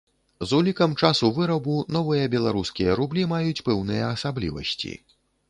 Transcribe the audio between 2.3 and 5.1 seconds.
беларускія рублі маюць пэўныя асаблівасці.